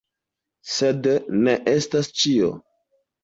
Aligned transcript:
Sed 0.75 1.09
ne 1.49 1.53
estas 1.75 2.11
ĉio. 2.23 2.51